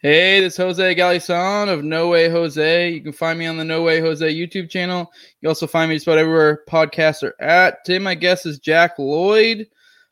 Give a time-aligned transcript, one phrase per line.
[0.00, 2.88] Hey, this is Jose Galison of No Way Jose.
[2.88, 5.10] You can find me on the No Way Jose YouTube channel.
[5.40, 7.84] You also find me just about everywhere podcasts are at.
[7.84, 9.66] Today, my guest is Jack Lloyd.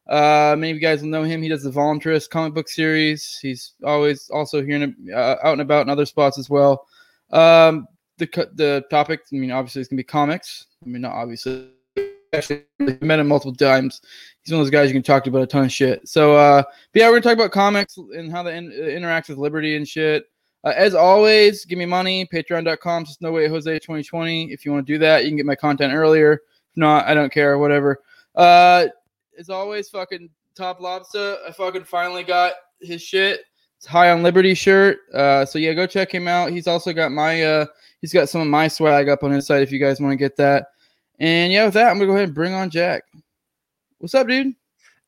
[0.09, 1.41] Uh, many of you guys will know him.
[1.41, 3.39] He does the Voluntarist comic book series.
[3.41, 6.85] He's always also here uh, out and about in other spots as well.
[7.31, 7.87] Um,
[8.19, 10.67] the the topic, I mean, obviously, it's gonna be comics.
[10.85, 11.69] I mean, not obviously.
[12.37, 12.65] Actually,
[13.01, 14.01] met him multiple times
[14.47, 16.07] he's one of those guys you can talk to about a ton of shit.
[16.09, 19.39] So, uh, but yeah, we're gonna talk about comics and how they in, interact with
[19.39, 20.25] Liberty and shit.
[20.63, 22.27] Uh, as always, give me money.
[22.33, 23.05] Patreon.com.
[23.05, 24.53] Just no way Jose 2020.
[24.53, 26.35] If you want to do that, you can get my content earlier.
[26.35, 27.59] If not, I don't care.
[27.59, 28.03] Whatever.
[28.37, 28.87] Uh,
[29.37, 31.39] as always, fucking Top Lobster.
[31.47, 33.45] I fucking finally got his shit.
[33.79, 34.99] It's High on Liberty shirt.
[35.13, 36.53] Uh, so yeah, go check him out.
[36.53, 37.67] He's also got my uh,
[38.01, 40.17] he's got some of my swag up on his site if you guys want to
[40.17, 40.69] get that.
[41.19, 43.05] And yeah, with that, I'm gonna go ahead and bring on Jack.
[43.99, 44.55] What's up, dude?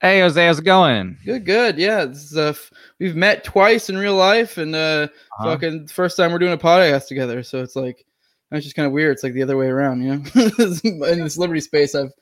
[0.00, 1.18] Hey, Jose, how's it going?
[1.24, 1.76] Good, good.
[1.76, 2.54] Yeah, this is, uh,
[3.00, 5.44] we've met twice in real life, and uh, uh-huh.
[5.44, 7.42] fucking first time we're doing a podcast together.
[7.42, 8.06] So it's like,
[8.52, 9.12] it's just kind of weird.
[9.12, 10.24] It's like the other way around, you know.
[11.04, 12.12] in this Liberty space, I've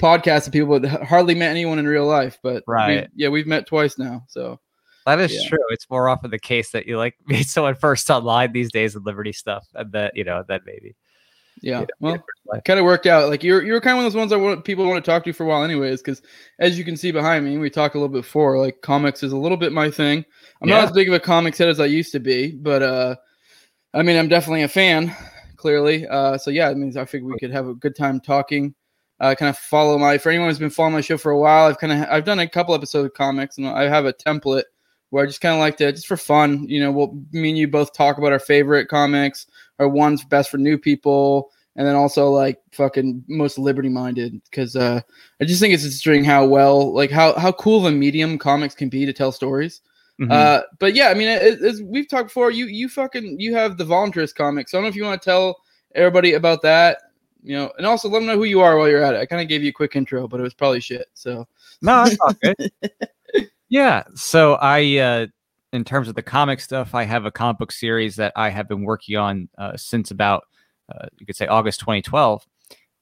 [0.00, 2.38] podcasted people, but hardly met anyone in real life.
[2.42, 4.24] But right, we, yeah, we've met twice now.
[4.28, 4.58] So
[5.06, 5.48] that is yeah.
[5.48, 5.64] true.
[5.70, 9.06] It's more often the case that you like meet someone first online these days with
[9.06, 10.96] Liberty stuff, and that you know that maybe.
[11.62, 12.16] Yeah, well,
[12.64, 13.28] kind of worked out.
[13.28, 15.24] Like you're you're kind of one of those ones I want people want to talk
[15.24, 16.00] to for a while, anyways.
[16.00, 16.22] Because
[16.58, 18.58] as you can see behind me, we talked a little bit before.
[18.58, 20.24] Like comics is a little bit my thing.
[20.62, 20.76] I'm yeah.
[20.76, 23.16] not as big of a comics head as I used to be, but uh,
[23.92, 25.14] I mean, I'm definitely a fan.
[25.56, 28.74] Clearly, uh, so yeah, it means I figured we could have a good time talking.
[29.20, 31.66] Uh, kind of follow my for anyone who's been following my show for a while.
[31.66, 34.62] I've kind of I've done a couple episodes of comics, and I have a template
[35.10, 36.66] where I just kind of like to just for fun.
[36.66, 39.46] You know, we'll me and you both talk about our favorite comics,
[39.80, 44.76] our ones best for new people and then also like fucking most liberty minded because
[44.76, 45.00] uh,
[45.40, 48.74] I just think it's interesting how well like how how cool of a medium comics
[48.74, 49.80] can be to tell stories.
[50.20, 50.30] Mm-hmm.
[50.30, 53.84] Uh, but yeah, I mean, as we've talked before, you you fucking you have the
[53.84, 54.72] voluntarist comics.
[54.72, 55.56] So I don't know if you want to tell
[55.94, 56.98] everybody about that,
[57.42, 59.20] you know, and also let them know who you are while you're at it.
[59.20, 61.06] I kind of gave you a quick intro, but it was probably shit.
[61.14, 61.48] So
[61.80, 62.72] no, that's all good.
[63.68, 64.96] yeah, so I.
[64.98, 65.26] uh
[65.72, 68.68] in terms of the comic stuff, I have a comic book series that I have
[68.68, 70.44] been working on uh, since about
[70.92, 72.44] uh, you could say August 2012.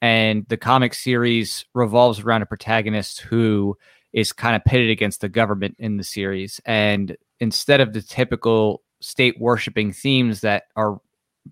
[0.01, 3.77] And the comic series revolves around a protagonist who
[4.13, 6.61] is kind of pitted against the government in the series.
[6.67, 11.01] And instead of the typical state worshiping themes that are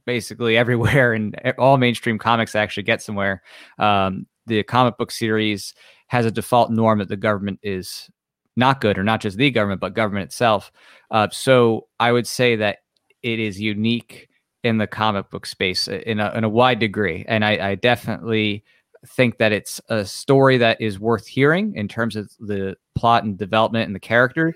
[0.04, 3.42] basically everywhere and all mainstream comics actually get somewhere,
[3.78, 5.74] um, the comic book series
[6.08, 8.08] has a default norm that the government is
[8.56, 10.72] not good, or not just the government, but government itself.
[11.10, 12.78] Uh, so I would say that
[13.22, 14.28] it is unique
[14.64, 17.24] in the comic book space uh, in a, in a wide degree.
[17.28, 18.64] And I, I definitely
[19.06, 23.38] think that it's a story that is worth hearing in terms of the plot and
[23.38, 24.54] development and the characters.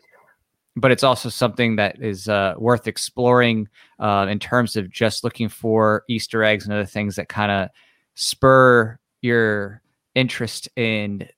[0.77, 3.69] But it's also something that is uh, worth exploring
[3.99, 7.69] uh, in terms of just looking for Easter eggs and other things that kind of
[8.15, 9.83] spur your
[10.15, 11.29] interest in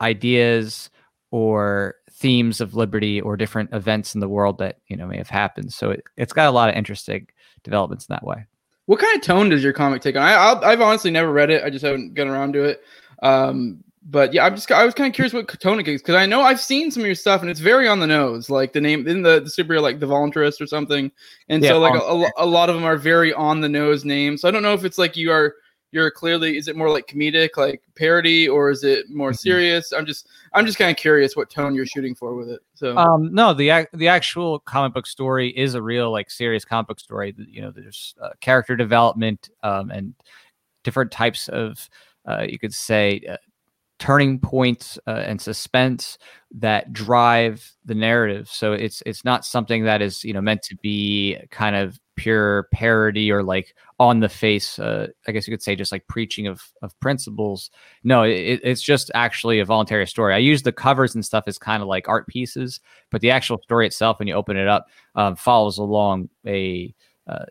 [0.00, 0.90] ideas
[1.30, 5.30] or themes of liberty or different events in the world that you know may have
[5.30, 5.72] happened.
[5.72, 7.28] So it, it's got a lot of interesting
[7.62, 8.44] developments in that way.
[8.86, 10.22] What kind of tone does your comic take on?
[10.22, 11.62] I, have honestly never read it.
[11.62, 12.82] I just haven't gotten around to it.
[13.22, 16.14] Um, but yeah, I'm just I was kind of curious what tone it is because
[16.14, 18.48] I know I've seen some of your stuff and it's very on the nose.
[18.48, 21.12] Like the name in the, the superhero, like the voluntarist or something.
[21.48, 24.40] And yeah, so like a, a, lot of them are very on the nose names.
[24.40, 25.54] So I don't know if it's like you are
[25.90, 29.36] you're clearly is it more like comedic like parody or is it more mm-hmm.
[29.36, 29.92] serious?
[29.92, 32.96] I'm just i'm just kind of curious what tone you're shooting for with it so.
[32.96, 37.00] Um no the the actual comic book story is a real like serious comic book
[37.00, 37.34] story.
[37.36, 40.14] You know there's uh, character development um and
[40.84, 41.88] different types of
[42.26, 43.36] uh, you could say uh,
[43.98, 46.18] turning points uh, and suspense
[46.54, 48.48] that drive the narrative.
[48.48, 52.68] So it's it's not something that is you know meant to be kind of pure
[52.72, 56.46] parody or like on the face uh, i guess you could say just like preaching
[56.46, 57.70] of of principles.
[58.02, 60.34] No it, it's just actually a voluntary story.
[60.34, 62.80] I use the covers and stuff as kind of like art pieces
[63.10, 66.92] but the actual story itself when you open it up um, follows along a
[67.28, 67.44] uh,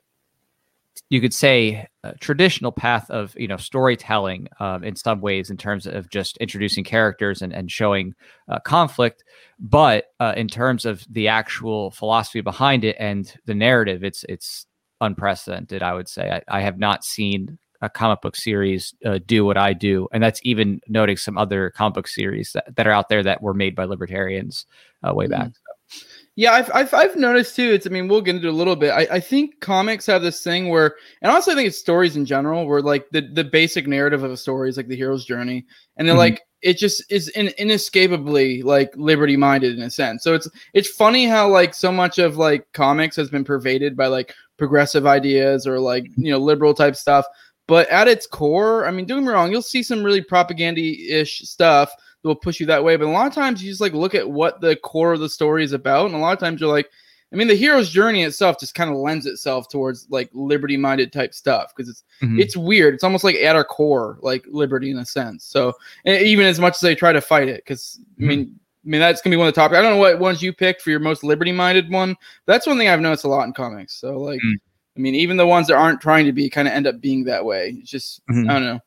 [1.10, 1.88] you could say
[2.20, 6.84] traditional path of you know storytelling um, in some ways in terms of just introducing
[6.84, 8.14] characters and, and showing
[8.50, 9.24] uh, conflict.
[9.60, 14.66] But uh, in terms of the actual philosophy behind it and the narrative it's it's
[15.02, 16.42] unprecedented i would say.
[16.48, 20.24] I, I have not seen a comic book series uh, do what i do and
[20.24, 23.54] that's even noting some other comic book series that, that are out there that were
[23.54, 24.66] made by libertarians
[25.08, 26.04] uh, way back mm.
[26.38, 27.72] Yeah, I've, I've, I've noticed too.
[27.72, 28.92] It's I mean we'll get into a little bit.
[28.92, 32.28] I, I think comics have this thing where, and also I think it's stories in
[32.28, 35.66] general, where like the the basic narrative of a story is like the hero's journey,
[35.98, 36.20] and they're mm-hmm.
[36.20, 40.24] like it just is in, inescapably like liberty minded in a sense.
[40.24, 44.06] So it's it's funny how like so much of like comics has been pervaded by
[44.06, 47.26] like progressive ideas or like you know liberal type stuff.
[47.68, 50.82] But at its core, I mean, don't get me wrong, you'll see some really propaganda
[50.82, 51.92] ish stuff
[52.24, 52.96] will push you that way.
[52.96, 55.30] But a lot of times you just like look at what the core of the
[55.30, 56.90] story is about, and a lot of times you're like,
[57.32, 61.12] I mean, the hero's journey itself just kind of lends itself towards like liberty minded
[61.12, 62.40] type stuff because it's mm-hmm.
[62.40, 62.94] it's weird.
[62.94, 65.44] It's almost like at our core, like liberty in a sense.
[65.44, 65.74] So
[66.06, 68.24] even as much as they try to fight it, because mm-hmm.
[68.24, 69.78] I mean, I mean that's gonna be one of the topics.
[69.78, 72.16] I don't know what ones you picked for your most liberty minded one.
[72.46, 73.94] that's one thing I've noticed a lot in comics.
[74.00, 74.54] So like, mm-hmm.
[74.96, 77.26] I mean, even the ones that aren't trying to be kind of end up being
[77.26, 77.76] that way.
[77.78, 78.50] It's just mm-hmm.
[78.50, 78.80] I don't know.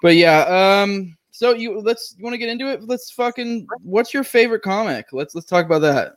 [0.00, 2.82] But yeah, um, so you let's you want to get into it?
[2.82, 3.68] Let's fucking.
[3.82, 5.06] What's your favorite comic?
[5.12, 6.14] Let's let's talk about that.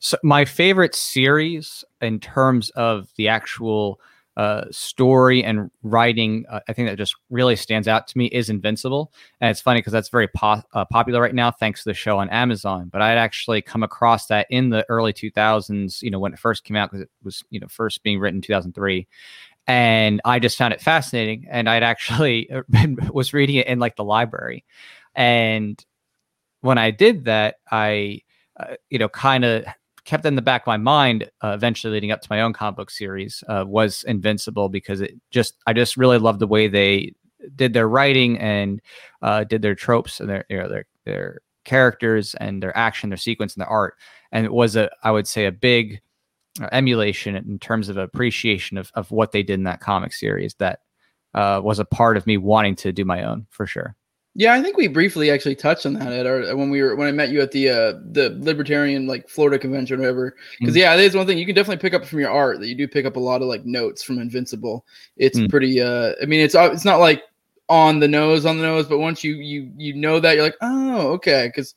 [0.00, 3.98] So my favorite series in terms of the actual
[4.36, 8.50] uh, story and writing, uh, I think that just really stands out to me is
[8.50, 9.14] Invincible.
[9.40, 12.18] And it's funny because that's very po- uh, popular right now, thanks to the show
[12.18, 12.90] on Amazon.
[12.92, 16.64] But I'd actually come across that in the early 2000s, you know, when it first
[16.64, 19.06] came out, because it was, you know, first being written in 2003.
[19.66, 21.46] And I just found it fascinating.
[21.50, 24.64] And I'd actually been, was reading it in like the library.
[25.14, 25.82] And
[26.60, 28.20] when I did that, I,
[28.58, 29.64] uh, you know, kind of
[30.04, 32.76] kept in the back of my mind uh, eventually leading up to my own comic
[32.76, 37.12] book series uh, was invincible because it just i just really loved the way they
[37.54, 38.80] did their writing and
[39.22, 43.16] uh, did their tropes and their you know, their their characters and their action their
[43.16, 43.94] sequence and their art
[44.32, 46.00] and it was a i would say a big
[46.72, 50.80] emulation in terms of appreciation of, of what they did in that comic series that
[51.34, 53.96] uh, was a part of me wanting to do my own for sure
[54.34, 57.06] yeah, I think we briefly actually touched on that at our when we were when
[57.06, 60.36] I met you at the uh the libertarian like Florida convention or whatever.
[60.58, 60.78] Because mm.
[60.78, 62.74] yeah, that is one thing you can definitely pick up from your art that you
[62.74, 64.86] do pick up a lot of like notes from Invincible.
[65.18, 65.50] It's mm.
[65.50, 67.24] pretty uh I mean it's uh, it's not like
[67.68, 70.56] on the nose on the nose, but once you you you know that you're like
[70.62, 71.74] oh okay because.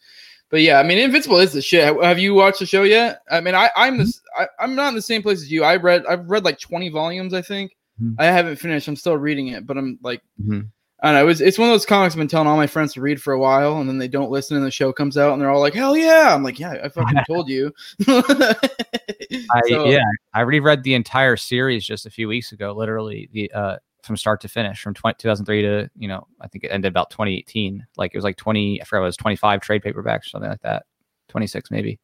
[0.50, 2.02] But yeah, I mean, Invincible is the shit.
[2.04, 3.22] Have you watched the show yet?
[3.30, 4.22] I mean, I, I'm this.
[4.38, 5.64] I, I'm not in the same place as you.
[5.64, 6.06] I read.
[6.06, 7.34] I've read like 20 volumes.
[7.34, 7.76] I think.
[8.02, 8.20] Mm-hmm.
[8.20, 8.88] I haven't finished.
[8.88, 10.62] I'm still reading it, but I'm like, mm-hmm.
[11.02, 11.22] I don't know.
[11.22, 13.22] It was, it's one of those comics I've been telling all my friends to read
[13.22, 15.50] for a while, and then they don't listen, and the show comes out, and they're
[15.50, 17.74] all like, "Hell yeah!" I'm like, "Yeah, I fucking told you."
[18.08, 20.00] I, yeah,
[20.34, 24.42] I reread the entire series just a few weeks ago, literally the uh, from start
[24.42, 27.86] to finish, from 20, 2003 to you know, I think it ended about 2018.
[27.98, 30.86] Like it was like 20, I forgot it was 25 trade paperbacks, something like that,
[31.30, 32.00] 26 maybe.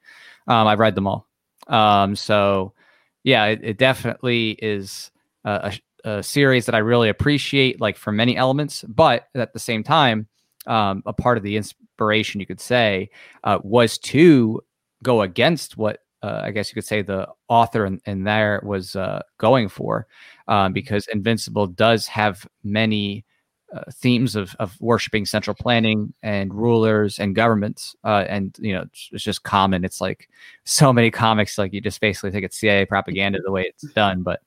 [0.48, 1.28] Um, I've read them all.
[1.68, 2.74] Um, so
[3.24, 5.12] yeah, it, it definitely is
[5.46, 9.84] a, a series that I really appreciate, like for many elements, but at the same
[9.84, 10.28] time,
[10.68, 13.10] um, a part of the inspiration, you could say,
[13.44, 14.62] uh, was to
[15.04, 18.96] go against what uh, I guess you could say the author in, in there was
[18.96, 20.08] uh, going for,
[20.48, 23.26] um, because Invincible does have many
[23.74, 27.96] uh, themes of, of worshiping central planning and rulers and governments.
[28.04, 29.86] Uh, and, you know, it's, it's, just common.
[29.86, 30.30] It's like
[30.66, 34.24] so many comics, like you just basically think it's CIA propaganda the way it's done.
[34.24, 34.42] But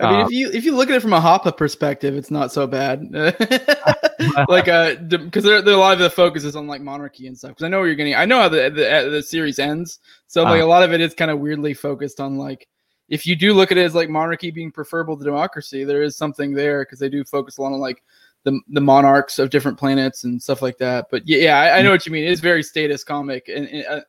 [0.00, 2.30] I mean, um, if you if you look at it from a Hoppe perspective, it's
[2.30, 3.10] not so bad.
[4.48, 7.50] like, uh, because a lot of the focus is on like monarchy and stuff.
[7.50, 8.14] Because I know where you're getting.
[8.14, 9.98] I know how the the, the series ends,
[10.28, 12.68] so like uh, a lot of it is kind of weirdly focused on like
[13.08, 16.16] if you do look at it as like monarchy being preferable to democracy, there is
[16.16, 18.02] something there because they do focus a lot on like
[18.44, 21.06] the the monarchs of different planets and stuff like that.
[21.10, 22.24] But yeah, yeah I, I know what you mean.
[22.24, 24.00] It is very statist comic in in, uh,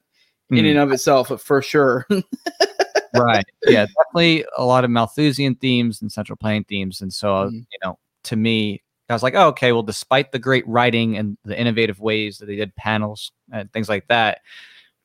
[0.52, 0.70] in mm.
[0.70, 2.08] and of itself, for sure
[3.16, 3.46] right.
[3.66, 7.02] Yeah, definitely a lot of Malthusian themes and Central Planning themes.
[7.02, 7.56] And so, mm-hmm.
[7.56, 11.38] you know, to me, I was like, oh, okay, well, despite the great writing and
[11.44, 14.42] the innovative ways that they did panels and things like that,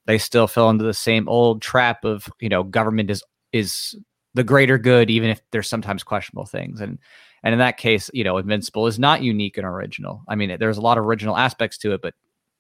[0.07, 3.97] they still fell into the same old trap of, you know, government is is
[4.35, 6.81] the greater good, even if there's sometimes questionable things.
[6.81, 6.99] And
[7.43, 10.23] and in that case, you know, Invincible is not unique and original.
[10.29, 12.15] I mean, there's a lot of original aspects to it, but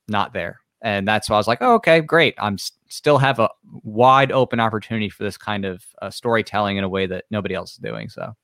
[0.08, 2.34] not there and that's why I was like, oh, okay, great.
[2.38, 3.48] I'm still have a
[3.82, 7.72] wide open opportunity for this kind of uh, storytelling in a way that nobody else
[7.72, 8.10] is doing.
[8.10, 8.36] So,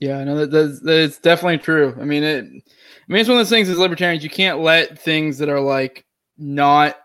[0.00, 1.94] yeah, no, that, that's, that's definitely true.
[2.00, 2.44] I mean, it.
[2.46, 5.60] I mean, it's one of those things as libertarians, you can't let things that are
[5.60, 6.06] like
[6.38, 6.96] not.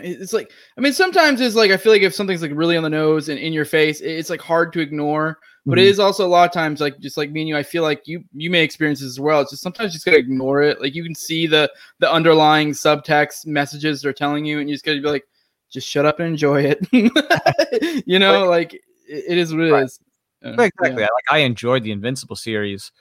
[0.00, 2.82] It's like, I mean, sometimes it's like I feel like if something's like really on
[2.82, 5.80] the nose and in your face, it's like hard to ignore but mm-hmm.
[5.80, 7.82] it is also a lot of times like just like me and you i feel
[7.82, 10.62] like you you may experience this as well it's just sometimes you just gotta ignore
[10.62, 14.74] it like you can see the the underlying subtext messages they're telling you and you
[14.74, 15.26] just gotta be like
[15.68, 16.86] just shut up and enjoy it
[18.06, 19.84] you know like it, it is what it right.
[19.84, 20.00] is.
[20.44, 21.00] Uh, exactly yeah.
[21.00, 22.92] like i enjoyed the invincible series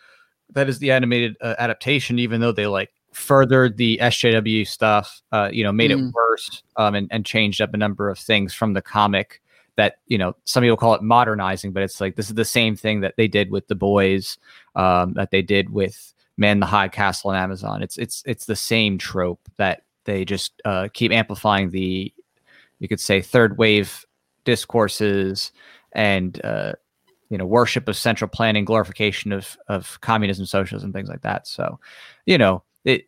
[0.51, 5.49] that is the animated uh, adaptation even though they like furthered the sjw stuff uh
[5.51, 6.07] you know made mm.
[6.07, 9.41] it worse um and, and changed up a number of things from the comic
[9.77, 12.75] that you know some people call it modernizing but it's like this is the same
[12.75, 14.37] thing that they did with the boys
[14.75, 17.81] um, that they did with man the high castle on Amazon.
[17.81, 22.13] It's it's it's the same trope that they just uh, keep amplifying the
[22.79, 24.05] you could say third wave
[24.43, 25.51] discourses
[25.93, 26.73] and uh,
[27.29, 31.47] you know worship of central planning, glorification of of communism, socialism, things like that.
[31.47, 31.79] So,
[32.25, 33.07] you know, it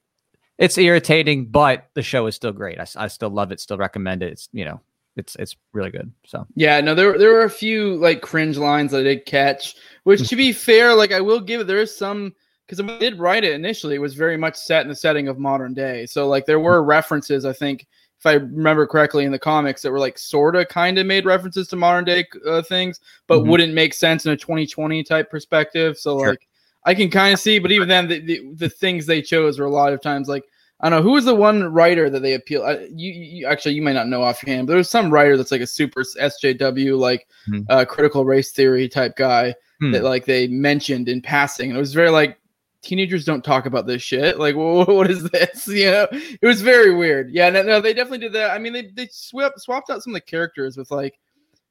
[0.58, 2.80] it's irritating, but the show is still great.
[2.80, 4.32] I, I still love it, still recommend it.
[4.32, 4.82] It's you know,
[5.18, 6.12] it's it's really good.
[6.26, 9.76] So yeah, no, there there were a few like cringe lines that I did catch,
[10.04, 12.34] which to be fair, like I will give it, there is some
[12.68, 15.40] because I did write it initially, it was very much set in the setting of
[15.40, 16.06] modern day.
[16.06, 17.88] So like there were references, I think,
[18.20, 21.68] if I remember correctly, in the comics that were like sorta kind of made references
[21.70, 23.50] to modern day uh, things, but mm-hmm.
[23.50, 25.98] wouldn't make sense in a 2020 type perspective.
[25.98, 26.30] So sure.
[26.32, 26.48] like
[26.84, 29.66] I can kind of see, but even then, the, the, the things they chose were
[29.66, 30.44] a lot of times like
[30.80, 32.64] I don't know who was the one writer that they appeal.
[32.64, 35.62] Uh, you, you, actually you might not know offhand, but there's some writer that's like
[35.62, 37.64] a super SJW like mm-hmm.
[37.70, 39.92] uh, critical race theory type guy mm-hmm.
[39.92, 41.70] that like they mentioned in passing.
[41.70, 42.38] And it was very like
[42.84, 44.38] teenagers don't talk about this shit.
[44.38, 45.68] Like, well, what is this?
[45.78, 47.32] You know, it was very weird.
[47.32, 48.52] Yeah, no, no, they definitely did that.
[48.52, 51.20] I mean, they they swapped swapped out some of the characters with like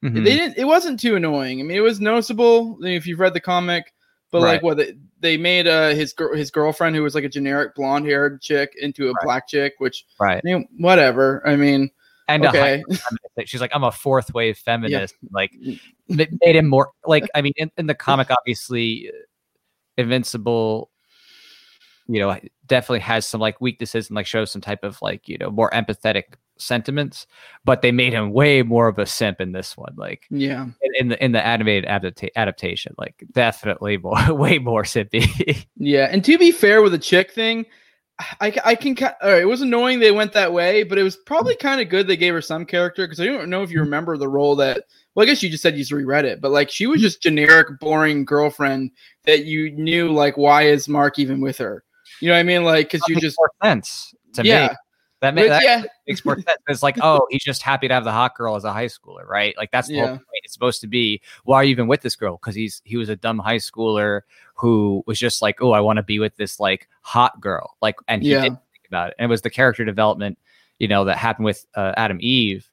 [0.03, 0.23] mm-hmm.
[0.23, 0.57] they didn't.
[0.57, 1.59] It wasn't too annoying.
[1.59, 3.93] I mean, it was noticeable if you've read the comic.
[4.31, 4.53] But right.
[4.53, 7.75] like what they, they made uh his girl his girlfriend who was like a generic
[7.75, 9.23] blonde haired chick into a right.
[9.23, 11.41] black chick, which right, I mean, whatever.
[11.47, 11.89] I mean,
[12.27, 12.83] and okay.
[13.45, 15.15] she's like, I'm a fourth wave feminist.
[15.21, 15.29] Yeah.
[15.31, 15.51] Like,
[16.09, 17.27] made him more like.
[17.35, 19.11] I mean, in, in the comic, obviously,
[19.97, 20.91] Invincible
[22.07, 25.37] you know definitely has some like weaknesses and like shows some type of like you
[25.37, 27.27] know more empathetic sentiments
[27.65, 30.91] but they made him way more of a simp in this one like yeah in,
[30.99, 36.23] in the in the animated adapta- adaptation like definitely more way more simpy yeah and
[36.23, 37.65] to be fair with the chick thing
[38.41, 41.15] I, I can all right, it was annoying they went that way, but it was
[41.15, 41.59] probably mm.
[41.59, 43.83] kind of good they gave her some character because I don't know if you mm.
[43.83, 46.51] remember the role that well, I guess you just said you just reread it, but
[46.51, 47.03] like she was mm.
[47.03, 48.89] just generic, boring girlfriend
[49.25, 51.83] that you knew like why is Mark even with her?
[52.19, 52.63] You know what I mean?
[52.63, 54.69] Like, because you just more sense to yeah.
[54.69, 54.75] me.
[55.21, 55.83] That, ma- that yeah.
[56.07, 56.57] makes more sense.
[56.67, 59.25] It's like, oh, he's just happy to have the hot girl as a high schooler,
[59.25, 59.57] right?
[59.57, 60.07] Like that's the yeah.
[60.07, 60.41] whole point.
[60.43, 62.37] It's supposed to be, why are you even with this girl?
[62.37, 64.21] Because he's he was a dumb high schooler
[64.55, 67.95] who was just like, oh, I want to be with this like hot girl, like,
[68.07, 68.41] and he yeah.
[68.41, 69.15] didn't think about it.
[69.17, 70.37] And it was the character development,
[70.79, 72.69] you know, that happened with uh, Atom Eve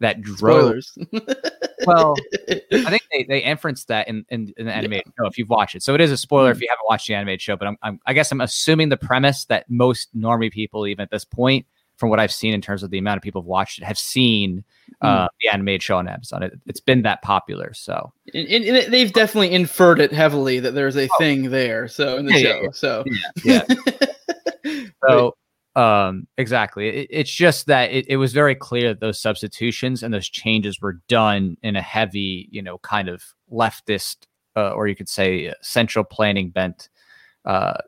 [0.00, 0.84] that drove.
[1.86, 2.14] well,
[2.48, 5.24] I think they, they inference that in, in, in the animated yeah.
[5.24, 5.82] show if you've watched it.
[5.82, 7.56] So it is a spoiler if you haven't watched the animated show.
[7.56, 11.10] But I'm, I'm, i guess I'm assuming the premise that most normie people, even at
[11.10, 11.66] this point,
[11.98, 13.98] from what I've seen in terms of the amount of people who've watched it, have
[13.98, 14.64] seen
[15.02, 15.28] uh, mm.
[15.42, 16.44] the animated show on Amazon.
[16.44, 17.74] It, has been that popular.
[17.74, 21.18] So and, and, they've definitely inferred it heavily that there's a oh.
[21.18, 21.88] thing there.
[21.88, 23.04] So in the yeah, show,
[23.44, 23.74] yeah, so
[24.64, 24.84] yeah.
[25.08, 25.34] so
[25.78, 26.88] um, exactly.
[26.88, 30.80] It, it's just that it, it was very clear that those substitutions and those changes
[30.80, 34.26] were done in a heavy, you know, kind of leftist,
[34.56, 36.88] uh, or you could say uh, central planning bent,
[37.44, 37.78] uh,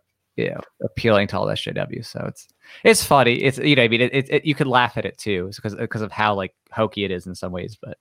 [0.40, 2.04] you know, appealing to all SJW.
[2.04, 2.49] So it's
[2.85, 3.42] it's funny.
[3.42, 5.75] It's you know, I mean, it, it, it you could laugh at it too, because
[5.75, 7.99] because of how like hokey it is in some ways, but.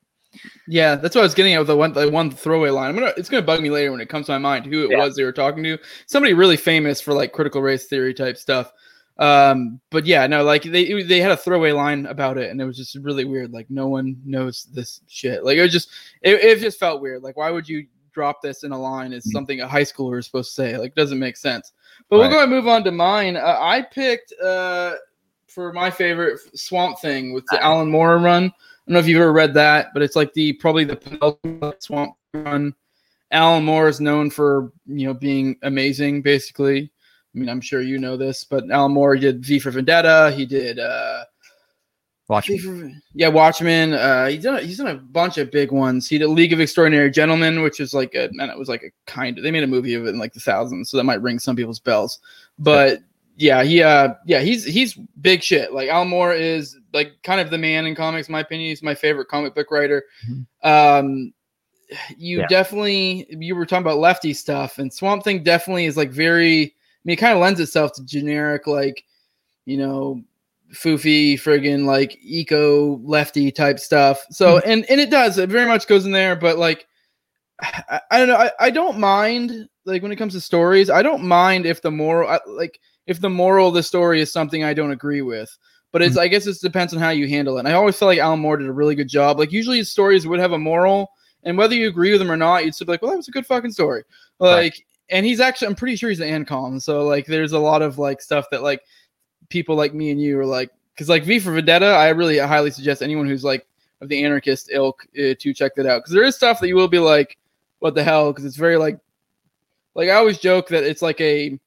[0.67, 2.89] Yeah, that's what I was getting at with the one the one throwaway line.
[2.89, 4.91] I'm gonna it's gonna bug me later when it comes to my mind who it
[4.91, 4.99] yeah.
[4.99, 5.79] was they were talking to.
[6.05, 8.71] Somebody really famous for like critical race theory type stuff.
[9.19, 12.65] Um, but yeah, no, like they they had a throwaway line about it, and it
[12.65, 13.51] was just really weird.
[13.51, 15.43] Like no one knows this shit.
[15.43, 15.89] Like it was just
[16.21, 17.21] it, it just felt weird.
[17.21, 17.87] Like why would you
[18.19, 19.31] drop this in a line as mm.
[19.31, 20.77] something a high schooler is supposed to say?
[20.77, 21.71] Like doesn't make sense.
[22.09, 22.25] But right.
[22.25, 23.37] we're going to move on to mine.
[23.37, 24.95] Uh, I picked uh
[25.47, 28.43] for my favorite Swamp Thing with the Alan Moore run.
[28.43, 31.81] I don't know if you've ever read that, but it's like the probably the penultimate
[31.81, 32.73] Swamp run.
[33.31, 36.91] Alan Moore is known for you know being amazing, basically.
[37.33, 40.33] I mean, I'm sure you know this, but Alan Moore did V for Vendetta.
[40.35, 41.23] He did uh,
[42.29, 43.01] Watchmen.
[43.13, 43.93] Yeah, Watchmen.
[43.93, 46.07] Uh, he's done a, he's done a bunch of big ones.
[46.07, 48.91] He did League of Extraordinary Gentlemen, which is like a man, it was like a
[49.11, 51.21] kind of they made a movie of it in like the thousands, so that might
[51.21, 52.19] ring some people's bells.
[52.57, 52.99] But
[53.35, 55.73] yeah, he uh yeah he's he's big shit.
[55.73, 58.69] Like Al Moore is like kind of the man in comics, in my opinion.
[58.69, 60.05] He's my favorite comic book writer.
[60.29, 60.69] Mm-hmm.
[60.69, 61.33] Um,
[62.15, 62.47] you yeah.
[62.47, 67.01] definitely you were talking about lefty stuff, and Swamp Thing definitely is like very I
[67.05, 69.05] mean, it kind of lends itself to generic, like,
[69.65, 70.21] you know,
[70.73, 74.23] foofy, friggin' like eco lefty type stuff.
[74.31, 74.69] So, mm-hmm.
[74.69, 76.87] and and it does, it very much goes in there, but like,
[77.61, 81.01] I, I don't know, I, I don't mind like when it comes to stories, I
[81.01, 84.73] don't mind if the moral, like, if the moral of the story is something I
[84.73, 85.55] don't agree with.
[85.91, 86.21] But it's, mm-hmm.
[86.21, 87.61] I guess it depends on how you handle it.
[87.61, 89.39] And I always feel like Alan Moore did a really good job.
[89.39, 91.09] Like, usually his stories would have a moral,
[91.41, 93.27] and whether you agree with them or not, you'd still be like, well, that was
[93.27, 94.03] a good fucking story.
[94.39, 96.81] Like, right and he's actually I'm pretty sure he's an ANCOM.
[96.81, 98.81] So like there's a lot of like stuff that like
[99.49, 102.71] people like me and you are like because like V for Vendetta, I really highly
[102.71, 103.65] suggest anyone who's like
[104.01, 106.75] of the anarchist ilk uh, to check that out because there is stuff that you
[106.75, 107.37] will be like,
[107.79, 108.31] what the hell?
[108.31, 108.99] Because it's very like
[109.95, 111.59] like I always joke that it's like a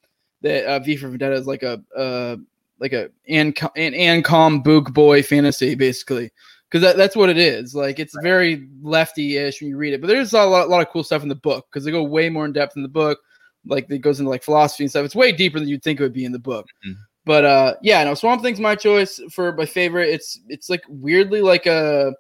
[0.43, 2.37] that uh, V for Vendetta is like a uh,
[2.79, 6.31] like a an an Ancom book boy fantasy basically
[6.73, 7.75] because that, that's what it is.
[7.75, 8.23] Like it's right.
[8.23, 11.23] very lefty-ish when you read it, but there's a lot, a lot of cool stuff
[11.23, 13.19] in the book because they go way more in depth in the book.
[13.67, 15.05] Like it goes into like philosophy and stuff.
[15.05, 16.67] It's way deeper than you'd think it would be in the book.
[16.87, 17.01] Mm-hmm.
[17.25, 20.11] But uh, yeah, no, Swamp Thing's my choice for my favorite.
[20.11, 22.15] It's it's like weirdly like a,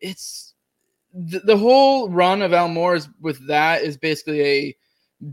[0.00, 0.54] it's
[1.12, 4.76] the, the whole run of Alan Moore is with that is basically a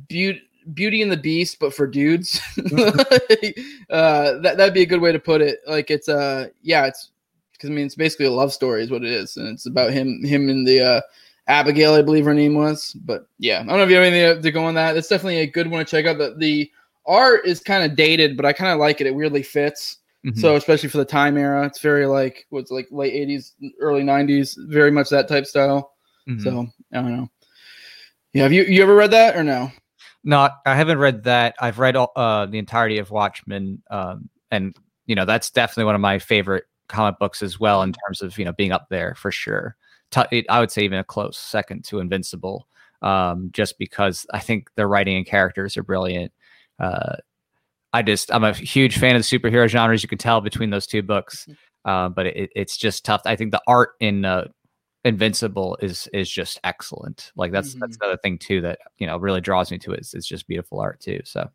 [0.07, 0.41] beauty
[0.74, 2.41] Beauty and the Beast, but for dudes.
[2.57, 5.59] uh, that that'd be a good way to put it.
[5.67, 7.12] Like it's uh yeah, it's
[7.51, 9.91] because I mean it's basically a love story is what it is, and it's about
[9.91, 11.01] him him and the uh,
[11.47, 12.93] Abigail, I believe her name was.
[12.93, 14.97] But yeah, I don't know if you have anything to go on that.
[14.97, 16.17] It's definitely a good one to check out.
[16.17, 16.71] The the
[17.07, 19.07] art is kind of dated, but I kind of like it.
[19.07, 19.97] It weirdly fits.
[20.25, 20.39] Mm-hmm.
[20.39, 24.55] So especially for the time era, it's very like what's like late '80s, early '90s,
[24.67, 25.93] very much that type style.
[26.27, 26.41] Mm-hmm.
[26.41, 27.29] So I don't know.
[28.33, 29.71] Yeah, have you you ever read that or no?
[30.24, 31.55] Not, I haven't read that.
[31.59, 35.95] I've read all, uh, the entirety of Watchmen, um, and you know that's definitely one
[35.95, 39.13] of my favorite comic books as well in terms of you know being up there
[39.15, 39.75] for sure.
[40.09, 42.67] T- I would say even a close second to Invincible,
[43.03, 46.31] um, just because I think the writing and characters are brilliant.
[46.79, 47.15] Uh,
[47.94, 50.03] I just I'm a huge fan of the superhero genres.
[50.03, 51.89] You can tell between those two books, mm-hmm.
[51.89, 53.22] uh, but it, it's just tough.
[53.25, 54.48] I think the art in uh,
[55.05, 57.32] Invincible is is just excellent.
[57.36, 57.79] Like that's mm-hmm.
[57.79, 60.00] that's another thing too that you know really draws me to it.
[60.00, 61.22] It's, it's just beautiful art too.
[61.24, 61.50] So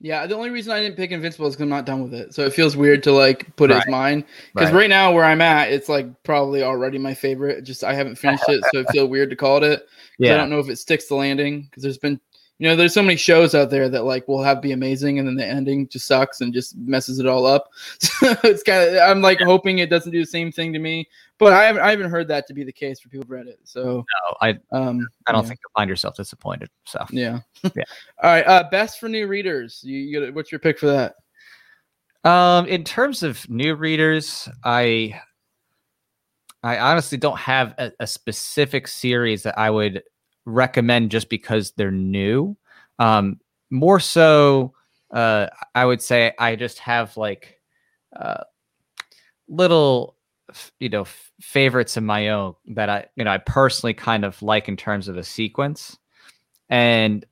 [0.00, 2.34] yeah, the only reason I didn't pick Invincible is because I'm not done with it.
[2.34, 3.76] So it feels weird to like put right.
[3.76, 4.24] it as mine.
[4.54, 4.80] Because right.
[4.80, 4.90] right.
[4.90, 7.64] now where I'm at, it's like probably already my favorite.
[7.64, 9.86] Just I haven't finished it, so it feels weird to call it it.
[10.18, 10.34] Yeah.
[10.34, 12.20] I don't know if it sticks the landing because there's been
[12.58, 15.26] you know, there's so many shows out there that like will have be amazing, and
[15.26, 17.70] then the ending just sucks and just messes it all up.
[17.98, 21.08] So it's kind of I'm like hoping it doesn't do the same thing to me,
[21.38, 23.48] but I haven't I haven't heard that to be the case for people who've read
[23.48, 23.58] it.
[23.64, 25.48] So no, I um I don't yeah.
[25.48, 26.70] think you'll find yourself disappointed.
[26.84, 27.70] So yeah, yeah.
[28.22, 29.82] all right, uh, best for new readers.
[29.84, 31.16] You, you what's your pick for that?
[32.28, 35.20] Um, in terms of new readers, I
[36.62, 40.02] I honestly don't have a, a specific series that I would
[40.44, 42.56] recommend just because they're new.
[42.98, 43.40] Um,
[43.70, 44.74] more so,
[45.12, 47.60] uh, I would say I just have like
[48.14, 48.44] uh,
[49.48, 50.16] little,
[50.78, 54.40] you know, f- favorites of my own that I, you know, I personally kind of
[54.42, 55.98] like in terms of a sequence.
[56.68, 57.24] And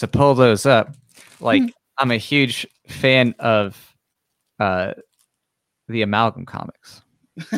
[0.00, 0.94] to pull those up,
[1.40, 1.72] like mm.
[1.98, 3.94] I'm a huge fan of
[4.58, 4.94] uh
[5.88, 7.02] the amalgam comics.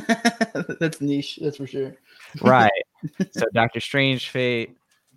[0.80, 1.96] that's niche, that's for sure.
[2.40, 2.70] right.
[3.32, 4.76] So Doctor Strange Fate,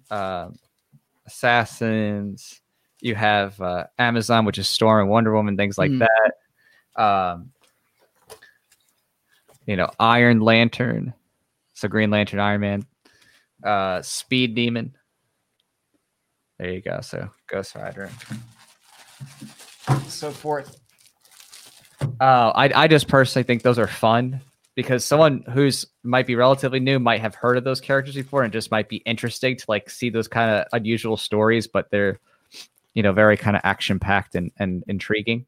[0.10, 0.50] uh,
[1.28, 2.60] Assassins,
[3.00, 6.00] you have uh, Amazon, which is Storm and Wonder Woman, things like mm.
[6.00, 7.02] that.
[7.02, 7.52] Um,
[9.68, 11.14] you know, Iron Lantern,
[11.76, 12.86] so Green Lantern, Iron Man,
[13.64, 14.96] uh, Speed Demon,
[16.58, 17.00] there you go.
[17.02, 18.10] So Ghost Rider,
[20.08, 20.80] so forth.
[22.20, 24.42] Uh, I I just personally think those are fun
[24.76, 28.54] because someone who's might be relatively new might have heard of those characters before and
[28.54, 32.20] just might be interesting to like see those kind of unusual stories, but they're
[32.94, 35.46] you know very kind of action packed and, and intriguing.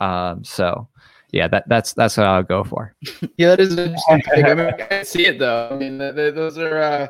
[0.00, 0.88] Um, so
[1.32, 2.94] yeah, that that's that's what I'll go for.
[3.36, 4.22] yeah, that is interesting.
[4.44, 5.68] I mean, I can see it though.
[5.70, 7.08] I mean, those are uh,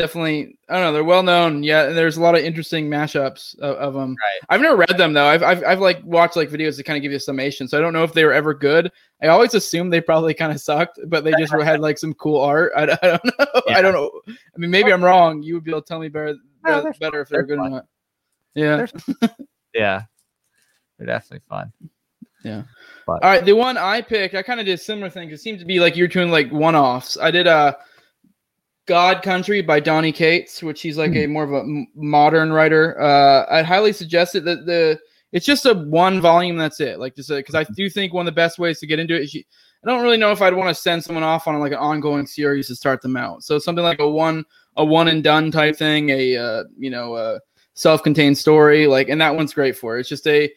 [0.00, 1.62] definitely I don't know they're well known.
[1.62, 4.10] Yeah, and there's a lot of interesting mashups of, of them.
[4.10, 4.40] Right.
[4.48, 5.26] I've never read them though.
[5.26, 7.68] I've, I've I've like watched like videos to kind of give you a summation.
[7.68, 8.90] So I don't know if they were ever good.
[9.22, 12.40] I always assumed they probably kind of sucked, but they just had like some cool
[12.40, 12.72] art.
[12.76, 13.62] I, I don't know.
[13.66, 13.78] Yeah.
[13.78, 14.10] I don't know.
[14.28, 15.42] I mean, maybe I'm wrong.
[15.42, 17.66] You would be able to tell me better no, better if they're, they're good fun.
[17.66, 17.86] or not.
[18.54, 18.86] Yeah.
[19.72, 20.02] yeah.
[20.98, 21.72] They're definitely fun.
[22.44, 22.64] Yeah.
[23.06, 23.22] But.
[23.22, 23.44] All right.
[23.44, 25.30] The one I picked, I kind of did a similar thing.
[25.30, 27.16] It seemed to be like you're doing like one offs.
[27.16, 27.78] I did a.
[28.90, 31.24] Uh, God Country by Donny Cates, which he's like mm.
[31.24, 33.00] a more of a modern writer.
[33.00, 34.44] Uh, I'd highly suggest it.
[34.44, 34.98] That the
[35.32, 36.56] it's just a one volume.
[36.56, 36.98] That's it.
[36.98, 39.22] Like just because I do think one of the best ways to get into it
[39.22, 39.44] is you,
[39.84, 42.26] I don't really know if I'd want to send someone off on like an ongoing
[42.26, 43.44] series to start them out.
[43.44, 44.44] So something like a one
[44.76, 47.40] a one and done type thing, a uh, you know a
[47.74, 50.00] self-contained story like, and that one's great for it.
[50.00, 50.50] It's just a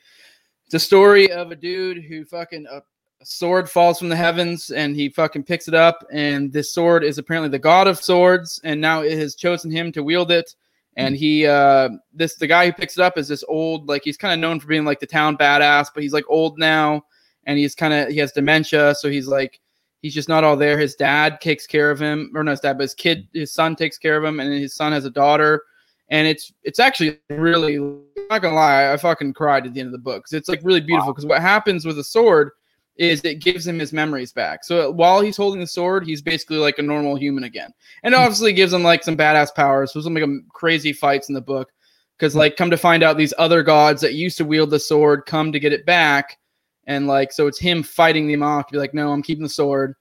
[0.66, 2.80] it's a story of a dude who fucking uh,
[3.24, 7.18] sword falls from the heavens and he fucking picks it up and this sword is
[7.18, 10.56] apparently the god of swords and now it has chosen him to wield it
[10.96, 14.18] and he uh this the guy who picks it up is this old like he's
[14.18, 17.02] kind of known for being like the town badass but he's like old now
[17.46, 19.60] and he's kind of he has dementia so he's like
[20.02, 22.78] he's just not all there his dad takes care of him or not his dad
[22.78, 25.64] but his kid his son takes care of him and his son has a daughter
[26.10, 29.88] and it's it's actually really I'm not gonna lie, I fucking cried at the end
[29.88, 31.14] of the book 'cause it's like really beautiful.
[31.14, 32.52] Because what happens with a sword
[32.96, 34.64] is it gives him his memories back.
[34.64, 38.54] So while he's holding the sword, he's basically like a normal human again, and obviously
[38.54, 39.92] gives him like some badass powers.
[39.94, 41.72] So some like um, crazy fights in the book.
[42.18, 45.26] Because like come to find out, these other gods that used to wield the sword
[45.26, 46.38] come to get it back,
[46.86, 49.50] and like so it's him fighting them off to be like, no, I'm keeping the
[49.50, 49.96] sword.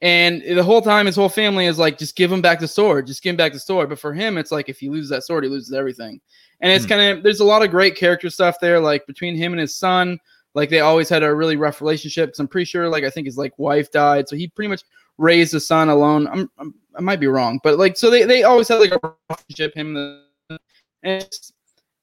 [0.00, 3.06] And the whole time, his whole family is like, just give him back the sword,
[3.06, 3.88] just give him back the sword.
[3.88, 6.20] But for him, it's like if he loses that sword, he loses everything.
[6.60, 6.88] And it's Hmm.
[6.88, 9.76] kind of there's a lot of great character stuff there, like between him and his
[9.76, 10.18] son.
[10.58, 12.32] Like they always had a really rough relationship.
[12.32, 14.82] Cause I'm pretty sure, like I think his like wife died, so he pretty much
[15.16, 16.26] raised the son alone.
[16.28, 19.14] I'm, I'm I might be wrong, but like so they they always had like a
[19.30, 19.74] relationship.
[19.74, 20.58] Him and the
[21.02, 21.52] and it's,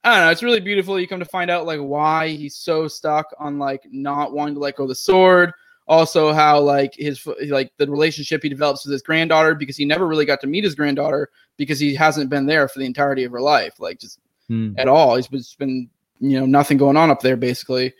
[0.04, 0.32] I don't know.
[0.32, 1.00] It's really beautiful.
[1.00, 4.62] You come to find out like why he's so stuck on like not wanting to
[4.62, 5.52] let go of the sword.
[5.88, 10.08] Also, how like his like the relationship he develops with his granddaughter because he never
[10.08, 13.32] really got to meet his granddaughter because he hasn't been there for the entirety of
[13.32, 14.74] her life, like just Hmm.
[14.78, 15.16] at all.
[15.16, 15.90] He's it's been
[16.20, 17.94] you know nothing going on up there basically.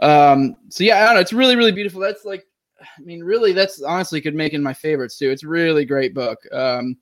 [0.00, 1.20] Um, so yeah, I don't know.
[1.20, 2.00] It's really really beautiful.
[2.00, 2.46] That's like,
[2.80, 5.30] I mean, really, that's honestly could make in my favorites too.
[5.30, 6.38] It's really great book.
[6.52, 6.96] Um,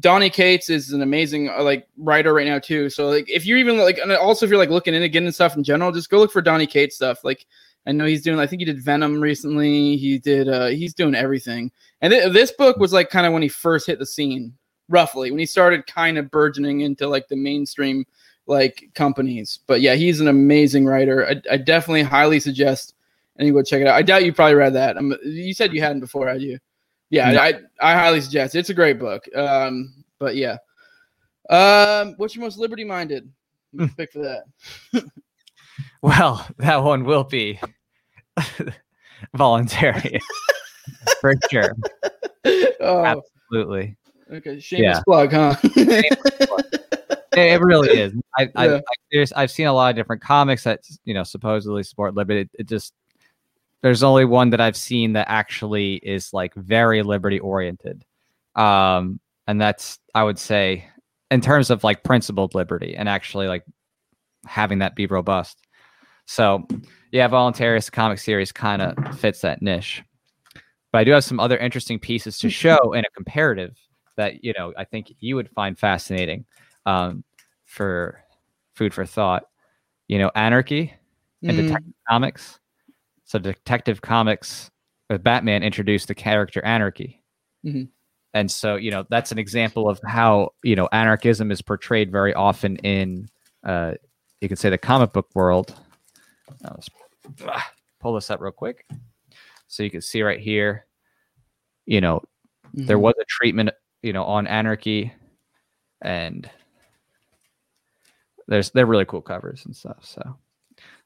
[0.00, 2.90] Donny Cates is an amazing uh, like writer right now too.
[2.90, 5.34] So like if you're even like and also if you're like looking in again and
[5.34, 7.24] stuff in general, just go look for Donny Cates stuff.
[7.24, 7.46] Like
[7.86, 9.96] I know he's doing I think he did Venom recently.
[9.96, 11.72] He did uh he's doing everything.
[12.02, 14.52] And th- this book was like kind of when he first hit the scene,
[14.88, 18.04] roughly, when he started kind of burgeoning into like the mainstream
[18.48, 19.60] like companies.
[19.66, 21.26] But yeah, he's an amazing writer.
[21.28, 22.94] I, I definitely highly suggest
[23.38, 23.94] anyone go check it out.
[23.94, 24.96] I doubt you probably read that.
[24.96, 26.58] Um you said you hadn't before, had you?
[27.10, 27.40] Yeah, No.
[27.40, 28.54] I, I highly suggest.
[28.54, 29.24] It's a great book.
[29.34, 30.56] Um, but yeah.
[31.48, 33.30] Um, what's your most liberty minded?
[33.96, 34.44] Pick for that.
[36.02, 37.58] Well, that one will be
[39.34, 40.18] voluntary
[41.20, 41.74] for sure.
[42.80, 43.96] oh, Absolutely.
[44.32, 44.60] okay.
[44.60, 45.02] Shameless Yeah.
[45.04, 45.54] plug, huh?
[45.64, 46.87] It,
[47.32, 48.14] it really is.
[48.36, 48.76] I, I, Yeah.
[48.76, 52.42] I there's, I've seen a lot of different comics that you know supposedly support liberty.
[52.42, 52.94] It, it just
[53.82, 58.04] there's only one that I've seen that actually is like very liberty oriented,
[58.54, 60.88] um, and that's I would say
[61.30, 63.64] in terms of like principled liberty and actually like
[64.46, 65.58] having that be robust.
[66.26, 66.66] So
[67.12, 70.02] yeah, Voluntarist comic series kind of fits that niche.
[70.92, 73.76] But I do have some other interesting pieces to show in a comparative
[74.16, 76.44] that you know I think you would find fascinating
[76.86, 77.24] um,
[77.64, 78.22] for
[78.74, 79.44] food for thought.
[80.08, 80.94] You know, Anarchy
[81.46, 82.60] and Mm, Detective Comics.
[83.24, 84.70] So Detective Comics
[85.10, 87.22] with Batman introduced the character Anarchy.
[87.64, 87.88] Mhm.
[88.34, 92.34] And so, you know, that's an example of how, you know, anarchism is portrayed very
[92.34, 93.28] often in
[93.64, 93.94] uh
[94.40, 95.74] you could say the comic book world.
[96.64, 96.76] Ah,
[98.00, 98.86] pull this up real quick.
[99.66, 100.86] So you can see right here,
[101.86, 102.22] you know,
[102.86, 103.00] there mhm.
[103.00, 103.70] was a treatment,
[104.02, 105.12] you know, on anarchy
[106.02, 106.48] and
[108.48, 109.98] there's they're really cool covers and stuff.
[110.02, 110.36] So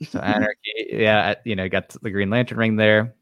[0.02, 3.14] so anarchy, yeah, you know, got the Green Lantern ring there.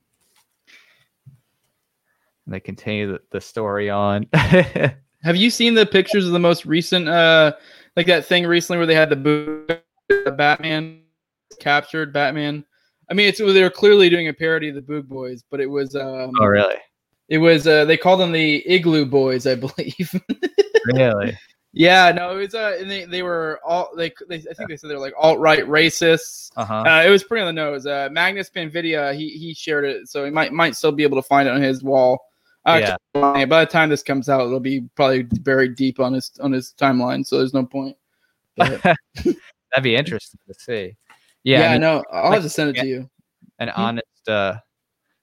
[2.46, 4.26] And they continue the, the story on.
[4.33, 7.52] Have you seen the pictures of the most recent, uh,
[7.96, 11.02] like that thing recently where they had the, the Batman
[11.61, 12.64] captured Batman?
[13.11, 15.66] I mean, it's they were clearly doing a parody of the Boog Boys, but it
[15.66, 16.76] was um, oh, really?
[17.28, 20.20] it was uh, they called them the Igloo Boys, I believe.
[20.94, 21.37] Really?
[21.72, 24.76] Yeah, no, it was uh, and they they were all they, they I think they
[24.76, 26.50] said they're like alt right racists.
[26.56, 26.83] Uh huh.
[26.87, 27.87] Uh, it was pretty on the nose.
[27.87, 31.26] Uh, Magnus Panvidia, he he shared it, so he might might still be able to
[31.26, 32.18] find it on his wall.
[32.66, 32.78] Uh,
[33.14, 33.46] Yeah.
[33.46, 36.74] By the time this comes out, it'll be probably buried deep on his on his
[36.78, 37.96] timeline, so there's no point.
[38.56, 38.96] That'd
[39.83, 40.96] be interesting to see.
[41.44, 43.09] yeah, Yeah, I mean, no, I'll like, have to send it to you.
[43.61, 43.80] an Hmm.
[43.80, 44.56] honest uh,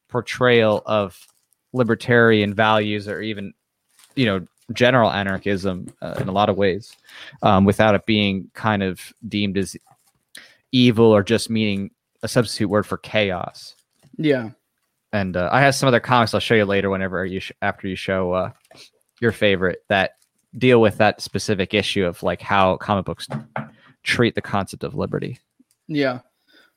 [0.10, 1.17] portrayal of
[1.73, 3.53] libertarian values or even
[4.15, 6.95] you know general anarchism uh, in a lot of ways
[7.41, 9.75] um, without it being kind of deemed as
[10.71, 11.89] evil or just meaning
[12.23, 13.75] a substitute word for chaos
[14.17, 14.49] Yeah,
[15.13, 17.88] and uh, i have some other comics i'll show you later whenever you sh- after
[17.88, 18.51] you show uh,
[19.21, 20.12] your favorite that
[20.58, 23.27] deal with that specific issue of like how comic books
[24.03, 25.39] treat the concept of liberty
[25.88, 26.19] yeah.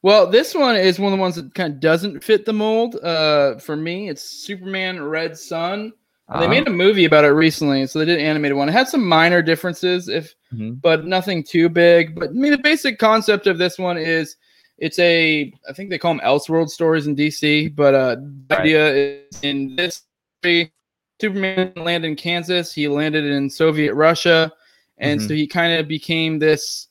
[0.02, 2.94] Well, this one is one of the ones that kind of doesn't fit the mold.
[3.02, 5.92] Uh, for me, it's Superman Red Sun.
[6.38, 8.68] They made a movie about it recently, so they did an animated one.
[8.68, 10.80] It had some minor differences, if mhm.
[10.80, 12.14] but nothing too big.
[12.14, 14.36] But I mean, the basic concept of this one is
[14.78, 18.60] it's a I think they call them Elseworld stories in DC, but uh, the Right.
[18.60, 18.92] idea
[19.28, 20.02] is in this
[20.40, 20.72] story,
[21.20, 22.72] Superman landed in Kansas.
[22.72, 24.52] He landed in Soviet Russia,
[24.98, 25.26] and Mhm.
[25.28, 26.86] so he kind of became this.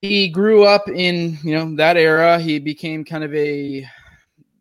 [0.00, 2.38] He grew up in you know that era.
[2.38, 3.86] He became kind of a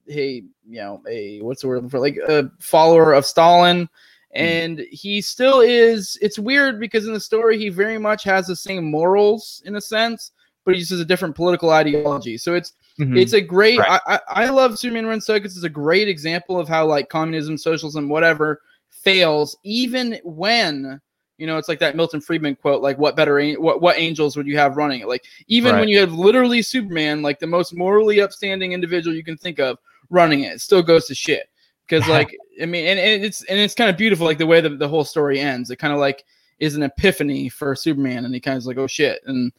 [0.09, 3.87] a you know a what's the word for like a follower of Stalin
[4.31, 6.17] and he still is.
[6.21, 9.81] It's weird because in the story he very much has the same morals in a
[9.81, 10.31] sense,
[10.65, 12.37] but he uses a different political ideology.
[12.37, 13.17] So it's mm-hmm.
[13.17, 13.79] it's a great.
[13.79, 14.01] Right.
[14.05, 15.45] I, I, I love Superman Red Sun.
[15.45, 20.99] is a great example of how like communism, socialism, whatever fails, even when
[21.37, 24.45] you know it's like that Milton Friedman quote, like what better what what angels would
[24.45, 25.07] you have running it?
[25.07, 25.79] Like even right.
[25.79, 29.77] when you have literally Superman, like the most morally upstanding individual you can think of
[30.09, 31.49] running it, it still goes to shit
[31.87, 34.61] because like I mean, and, and, it's and it's kind of beautiful, like the way
[34.61, 35.69] that the whole story ends.
[35.69, 36.25] It kind of like
[36.59, 39.51] is an epiphany for Superman, and he kind of like, oh shit, and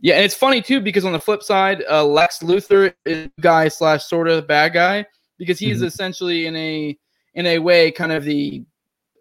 [0.00, 3.68] yeah, and it's funny too because on the flip side, uh, Lex Luthor is guy
[3.68, 5.04] slash sort of bad guy
[5.38, 5.86] because he's mm-hmm.
[5.86, 6.98] essentially in a
[7.34, 8.64] in a way kind of the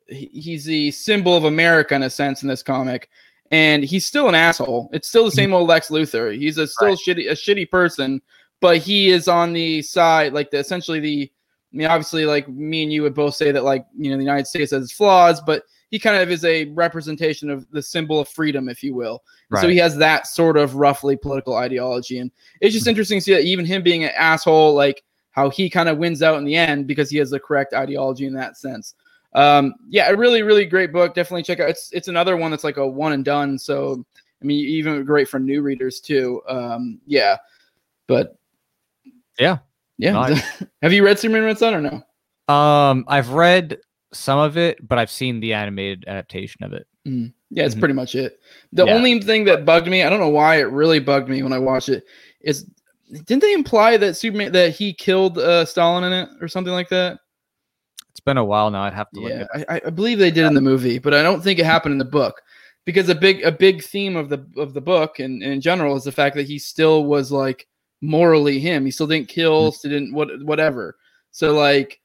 [0.08, 3.10] he's the symbol of America in a sense in this comic,
[3.52, 4.90] and he's still an asshole.
[4.94, 5.56] It's still the same mm-hmm.
[5.56, 6.38] old Lex Luthor.
[6.38, 6.98] He's a still right.
[6.98, 8.22] shitty a shitty person,
[8.62, 11.32] but he is on the side like the essentially the.
[11.72, 14.24] I mean, obviously, like me and you would both say that like you know the
[14.24, 18.20] United States has its flaws, but he kind of is a representation of the symbol
[18.20, 19.24] of freedom, if you will.
[19.50, 19.62] Right.
[19.62, 22.92] So he has that sort of roughly political ideology, and it's just mm-hmm.
[22.92, 26.24] interesting to see that even him being an asshole, like how he kind of wins
[26.24, 28.96] out in the end because he has the correct ideology in that sense.
[29.34, 31.14] Um, yeah, a really, really great book.
[31.14, 31.70] Definitely check out.
[31.70, 33.60] It's it's another one that's like a one and done.
[33.60, 34.04] So
[34.42, 36.42] I mean, even great for new readers too.
[36.48, 37.38] Um, yeah,
[38.08, 38.38] but
[39.38, 39.60] yeah,
[40.00, 40.14] yeah.
[40.14, 40.64] Nice.
[40.82, 42.54] Have you read Superman Red Sun or no?
[42.54, 43.78] Um, I've read
[44.14, 46.88] some of it, but I've seen the animated adaptation of it.
[47.08, 47.34] Mm.
[47.52, 47.80] Yeah, it's mm-hmm.
[47.80, 48.40] pretty much it.
[48.74, 48.94] The yeah.
[48.94, 51.60] only thing that bugged me, I don't know why it really bugged me when I
[51.60, 52.06] watched it,
[52.42, 52.66] is
[53.12, 56.90] didn't they imply that Superman that he killed uh, Stalin in it or something like
[56.90, 57.20] that?
[58.12, 58.84] It's been a while now.
[58.84, 59.20] I'd have to.
[59.20, 59.32] Look.
[59.32, 61.94] Yeah, I, I, believe they did in the movie, but I don't think it happened
[61.94, 62.42] in the book
[62.86, 65.96] because a big a big theme of the of the book and, and in general
[65.96, 67.68] is the fact that he still was like
[68.02, 68.86] morally him.
[68.86, 69.76] He still didn't kill, mm-hmm.
[69.76, 70.98] still didn't what whatever.
[71.32, 72.00] So like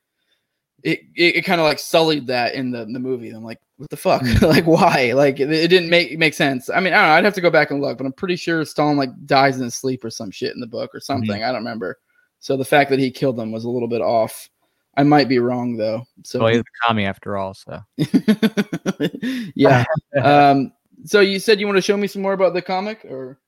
[0.84, 3.30] it, it, it kind of like sullied that in the, in the movie.
[3.30, 4.22] I'm like, what the fuck?
[4.22, 4.44] Hmm.
[4.46, 5.12] like, why?
[5.14, 6.68] Like, it, it, didn't make make sense.
[6.68, 7.14] I mean, I don't know.
[7.14, 9.64] I'd have to go back and look, but I'm pretty sure Stalin like dies in
[9.64, 11.04] his sleep or some shit in the book or hmm.
[11.04, 11.40] something.
[11.40, 11.44] Mm-hmm.
[11.48, 11.98] I don't remember.
[12.40, 14.50] So the fact that he killed them was a little bit off.
[14.96, 16.04] I might be wrong though.
[16.22, 17.54] So well, he's a commie after all.
[17.54, 17.80] So
[19.56, 19.84] yeah.
[20.22, 20.72] um.
[21.06, 23.38] So you said you want to show me some more about the comic, or?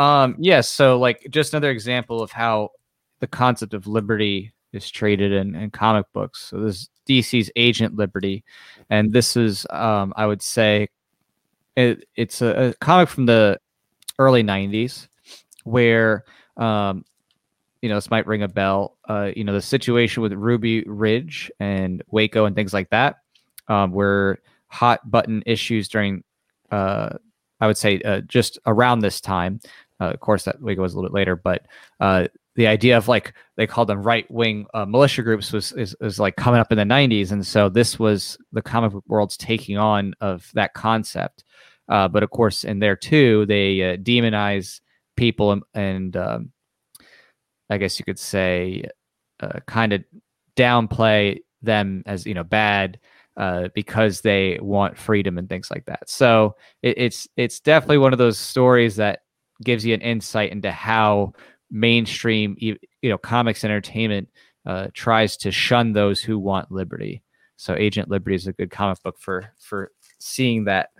[0.00, 0.36] Um.
[0.38, 0.68] Yes.
[0.68, 2.70] So like, just another example of how
[3.18, 6.40] the concept of liberty is traded in, in comic books.
[6.48, 8.42] So this is DC's Agent Liberty,
[8.88, 10.88] and this is, um, I would say,
[11.76, 13.60] it, it's a, a, comic from the
[14.18, 15.06] early '90s
[15.64, 16.24] where,
[16.56, 17.04] um,
[17.82, 18.96] you know, this might ring a bell.
[19.06, 23.16] Uh, you know, the situation with Ruby Ridge and Waco and things like that
[23.68, 26.24] um, were hot button issues during,
[26.70, 27.10] uh,
[27.60, 29.60] I would say, uh, just around this time.
[30.00, 31.66] Uh, of course, that Waco was a little bit later, but
[32.00, 35.94] uh, the idea of like they called them right wing uh, militia groups was is,
[36.00, 39.36] is like coming up in the 90s and so this was the comic book world's
[39.36, 41.44] taking on of that concept.
[41.88, 44.80] Uh, but of course in there too they uh, demonize
[45.16, 46.52] people and, and um,
[47.68, 48.84] i guess you could say
[49.40, 50.04] uh, kind of
[50.56, 52.98] downplay them as you know bad
[53.36, 56.08] uh, because they want freedom and things like that.
[56.10, 59.20] So it, it's it's definitely one of those stories that
[59.62, 61.32] gives you an insight into how
[61.70, 64.28] mainstream, you know, comics entertainment
[64.66, 67.22] uh, tries to shun those who want liberty.
[67.56, 70.90] So Agent Liberty is a good comic book for for seeing that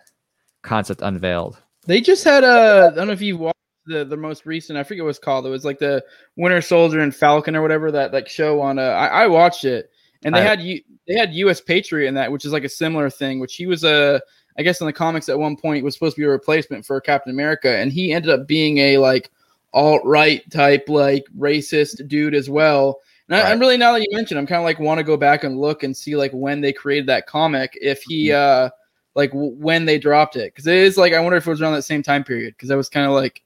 [0.62, 1.61] concept unveiled.
[1.87, 4.85] They just had a I don't know if you watched the the most recent I
[4.85, 5.46] forget what it's called.
[5.46, 6.05] It was like the
[6.37, 8.79] Winter Soldier and Falcon or whatever that like show on.
[8.79, 9.90] Uh, I, I watched it
[10.23, 11.61] and they I, had you they had U.S.
[11.61, 13.40] Patriot in that, which is like a similar thing.
[13.40, 14.20] Which he was a
[14.61, 17.01] I guess in the comics at one point was supposed to be a replacement for
[17.01, 19.31] Captain America, and he ended up being a like
[19.73, 23.01] alt right type, like racist dude as well.
[23.29, 23.46] And right.
[23.46, 25.44] I, am really now that you mentioned, I'm kind of like want to go back
[25.44, 28.66] and look and see like when they created that comic, if he mm-hmm.
[28.66, 28.70] uh
[29.14, 31.62] like w- when they dropped it, because it is like I wonder if it was
[31.62, 33.42] around that same time period, because that was kind of like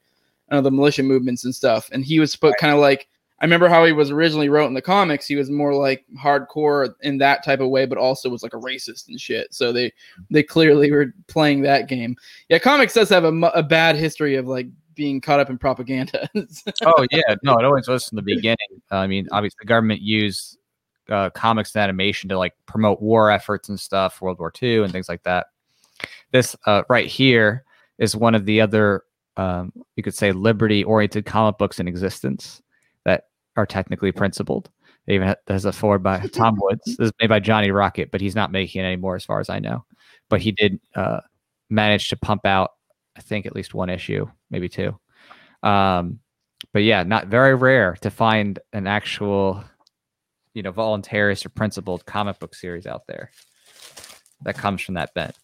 [0.51, 2.53] know the militia movements and stuff, and he was right.
[2.59, 3.09] kind of like
[3.41, 5.27] I remember how he was originally wrote in the comics.
[5.27, 8.59] He was more like hardcore in that type of way, but also was like a
[8.59, 9.53] racist and shit.
[9.53, 9.93] So they
[10.31, 12.17] they clearly were playing that game.
[12.49, 16.29] Yeah, comics does have a, a bad history of like being caught up in propaganda.
[16.85, 18.57] oh yeah, no, it always was from the beginning.
[18.91, 20.57] I mean, obviously, the government used
[21.11, 24.93] uh, comics and animation to like promote war efforts and stuff, World War II and
[24.93, 25.49] things like that.
[26.31, 27.65] This uh, right here
[27.99, 29.03] is one of the other,
[29.37, 32.63] um, you could say, liberty-oriented comic books in existence
[33.57, 34.71] are technically principled.
[35.07, 36.83] It even has a forward by Tom Woods.
[36.85, 39.51] This is made by Johnny Rocket, but he's not making it anymore, as far as
[39.51, 39.85] I know.
[40.29, 41.21] But he did uh,
[41.69, 42.71] manage to pump out
[43.17, 44.99] I think at least one issue, maybe two.
[45.63, 46.21] Um,
[46.73, 49.63] but yeah, not very rare to find an actual,
[50.55, 53.31] you know, voluntarist or principled comic book series out there.
[54.43, 55.37] that comes from that bent.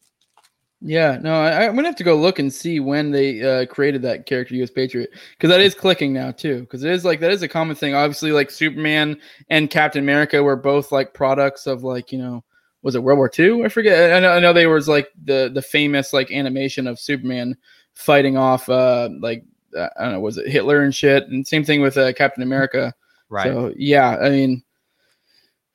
[0.83, 4.01] Yeah, no, I, am gonna have to go look and see when they uh, created
[4.03, 4.71] that character, U.S.
[4.71, 6.61] Patriot, because that is clicking now too.
[6.61, 7.95] Because it is like that is a common thing.
[7.95, 12.43] Obviously, like Superman and Captain America were both like products of like you know
[12.83, 13.64] was it World War II?
[13.64, 14.14] I forget.
[14.14, 17.59] I know, I know they was like the the famous like animation of Superman
[17.93, 19.45] fighting off uh like
[19.77, 22.43] uh, I don't know was it Hitler and shit, and same thing with uh, Captain
[22.43, 22.95] America.
[23.29, 23.45] Right.
[23.45, 24.62] So yeah, I mean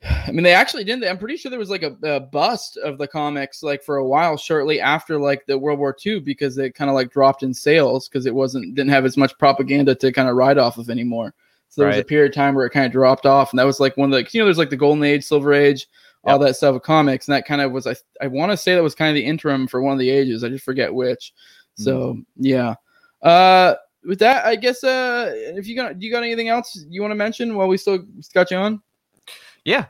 [0.08, 1.08] I mean, they actually didn't.
[1.08, 4.06] I'm pretty sure there was like a, a, bust of the comics like for a
[4.06, 7.54] while shortly after like the World War II because it kind of like dropped in
[7.54, 10.90] sales because it wasn't didn't have as much propaganda to kind of ride off of
[10.90, 11.34] anymore.
[11.68, 11.96] So there right.
[11.96, 13.96] was a period of time where it kind of dropped off, and that was like
[13.96, 15.88] one of the you know there's like the Golden Age, Silver Age,
[16.24, 16.32] yep.
[16.32, 18.74] all that stuff of comics, and that kind of was I I want to say
[18.74, 20.44] that was kind of the interim for one of the ages.
[20.44, 21.32] I just forget which.
[21.74, 22.24] So mm.
[22.36, 22.74] yeah.
[23.22, 27.00] Uh, with that, I guess uh, if you got do you got anything else you
[27.00, 28.82] want to mention while we still got you on?
[29.66, 29.86] Yeah.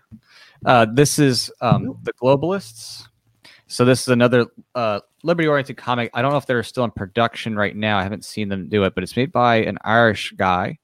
[0.65, 3.07] Uh, this is um, The Globalists.
[3.69, 6.11] So this is another uh, liberty-oriented comic.
[6.15, 7.99] I don't know if they're still in production right now.
[7.99, 10.79] I haven't seen them do it, but it's made by an Irish guy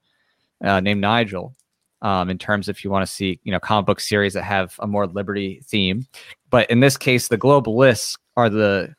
[0.63, 1.55] uh, named Nigel.
[2.03, 4.43] Um, in terms of if you want to see, you know, comic book series that
[4.43, 6.05] have a more liberty theme,
[6.49, 8.93] but in this case, the globalists are the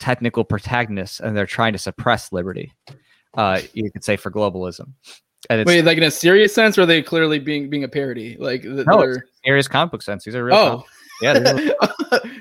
[0.00, 2.72] technical protagonists, and they're trying to suppress liberty.
[3.34, 4.92] Uh, you could say for globalism.
[5.50, 8.36] And Wait, like in a serious sense, or are they clearly being being a parody?
[8.38, 10.24] Like no, serious comic book sense.
[10.24, 10.56] These are real.
[10.56, 10.84] Oh,
[11.20, 11.34] yeah.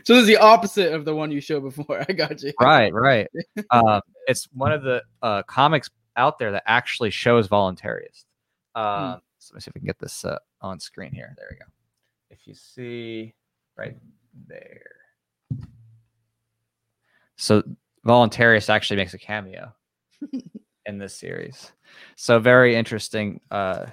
[0.04, 2.04] so this is the opposite of the one you showed before.
[2.10, 2.54] I got you.
[2.60, 3.28] Right, right.
[3.70, 8.26] um, it's one of the uh, comics out there that actually shows voluntarist.
[8.76, 9.18] Um, hmm.
[9.40, 11.34] So let me see if we can get this uh, on screen here.
[11.38, 11.66] There we go.
[12.30, 13.34] If you see
[13.78, 13.96] right
[14.48, 14.82] there.
[17.38, 17.64] So
[18.06, 19.74] voluntarist actually makes a cameo
[20.88, 21.72] in this series.
[22.16, 23.88] So very interesting uh,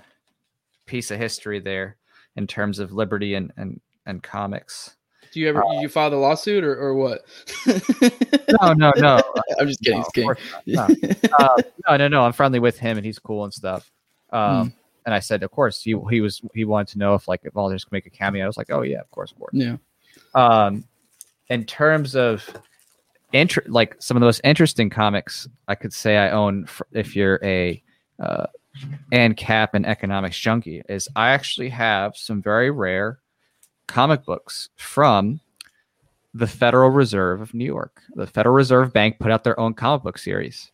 [0.87, 1.97] piece of history there
[2.37, 4.97] in terms of liberty and and, and comics.
[5.33, 7.23] Do you ever uh, you file the lawsuit or, or what?
[8.63, 9.21] no, no, no.
[9.61, 9.99] I'm just kidding.
[9.99, 11.17] No, kidding.
[11.29, 11.37] No.
[11.39, 12.23] Uh, no, no, no.
[12.23, 13.91] I'm friendly with him and he's cool and stuff.
[14.31, 14.77] Um, hmm.
[15.07, 17.53] And I said, of course, he he was he wanted to know if like if
[17.53, 18.45] volunteers could make a cameo.
[18.45, 19.53] I was like, oh yeah, of course, of course.
[19.53, 19.77] Yeah.
[20.35, 20.85] Um,
[21.49, 22.49] in terms of
[23.35, 27.15] inter- like some of the most interesting comics I could say I own for, if
[27.15, 27.83] you're a
[28.19, 28.47] uh,
[29.13, 33.19] ANCAP and economics junkie is I actually have some very rare
[33.87, 35.41] comic books from
[36.33, 38.03] the Federal Reserve of New York.
[38.15, 40.71] The Federal Reserve Bank put out their own comic book series.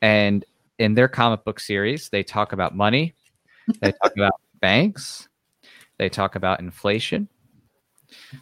[0.00, 0.44] And
[0.78, 3.14] in their comic book series, they talk about money,
[3.80, 5.28] they talk about banks,
[5.98, 7.28] they talk about inflation,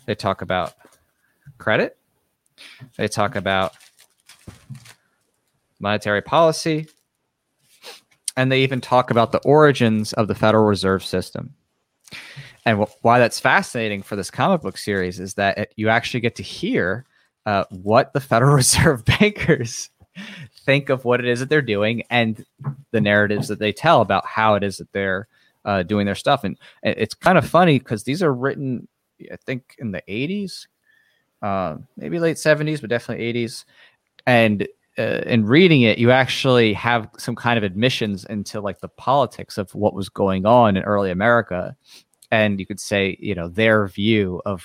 [0.06, 0.74] they talk about
[1.58, 1.98] credit,
[2.96, 3.74] they talk about
[5.78, 6.88] monetary policy,
[8.36, 11.54] and they even talk about the origins of the Federal Reserve System.
[12.64, 16.20] And wh- why that's fascinating for this comic book series is that it, you actually
[16.20, 17.04] get to hear
[17.46, 19.90] uh, what the Federal Reserve bankers
[20.64, 22.44] think of what it is that they're doing and
[22.90, 25.28] the narratives that they tell about how it is that they're
[25.64, 26.44] uh, doing their stuff.
[26.44, 28.88] And it's kind of funny because these are written,
[29.32, 30.66] I think, in the 80s,
[31.42, 33.64] uh, maybe late 70s, but definitely 80s.
[34.26, 38.88] And uh, in reading it, you actually have some kind of admissions into like the
[38.88, 41.76] politics of what was going on in early America,
[42.30, 44.64] and you could say, you know, their view of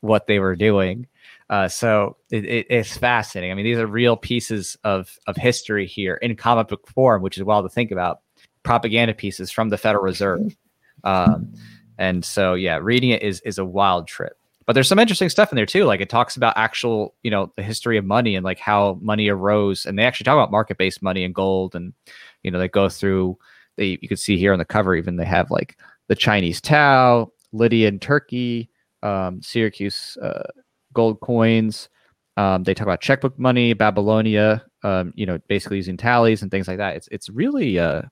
[0.00, 1.06] what they were doing.
[1.50, 3.50] Uh, so it, it, it's fascinating.
[3.50, 7.36] I mean, these are real pieces of of history here in comic book form, which
[7.36, 8.20] is wild to think about.
[8.62, 10.56] Propaganda pieces from the Federal Reserve,
[11.04, 11.52] um,
[11.98, 15.52] and so yeah, reading it is is a wild trip but there's some interesting stuff
[15.52, 18.44] in there too like it talks about actual you know the history of money and
[18.44, 21.92] like how money arose and they actually talk about market-based money and gold and
[22.42, 23.36] you know they go through
[23.76, 27.30] they you can see here on the cover even they have like the chinese tao
[27.52, 28.68] lydian turkey
[29.02, 30.42] um, syracuse uh,
[30.92, 31.88] gold coins.
[32.38, 36.68] Um, they talk about checkbook money babylonia um, you know basically using tallies and things
[36.68, 36.96] like that.
[36.96, 38.02] It's it's really uh,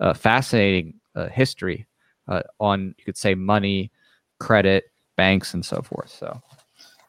[0.00, 1.86] a fascinating uh, history
[2.28, 3.90] uh, on you could say money
[4.38, 4.84] credit
[5.16, 6.10] banks and so forth.
[6.10, 6.40] So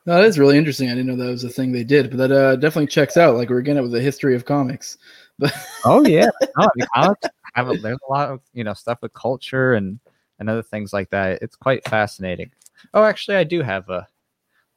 [0.06, 0.89] no, that is really interesting.
[0.89, 3.36] I didn't know that was a thing they did, but that uh, definitely checks out.
[3.36, 4.98] Like we're getting it with the history of comics.
[5.39, 5.54] But
[5.86, 9.76] oh yeah, no, comics have a, there's a lot of you know stuff with culture
[9.76, 10.00] and
[10.39, 11.43] and other things like that.
[11.43, 12.50] It's quite fascinating.
[12.93, 14.08] Oh, actually, I do have a.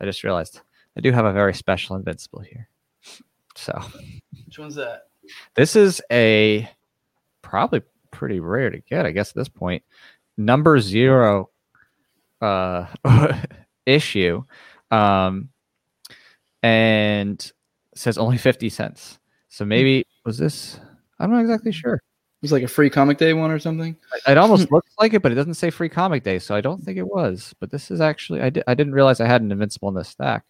[0.00, 0.60] I just realized
[0.98, 2.68] I do have a very special Invincible here.
[3.56, 3.80] So,
[4.46, 5.04] which one's that?
[5.54, 6.68] This is a
[7.42, 9.82] probably pretty rare to get, I guess, at this point.
[10.36, 11.50] Number zero
[12.40, 12.86] uh,
[13.86, 14.42] issue,
[14.90, 15.50] um,
[16.62, 17.52] and
[17.94, 19.18] says only fifty cents.
[19.48, 20.80] So maybe was this?
[21.18, 21.94] I'm not exactly sure.
[21.94, 23.96] It was like a free comic day one or something.
[24.26, 26.82] It almost looks like it, but it doesn't say free comic day, so I don't
[26.82, 27.54] think it was.
[27.60, 30.08] But this is actually I, di- I didn't realize I had an invincible in this
[30.08, 30.44] stack.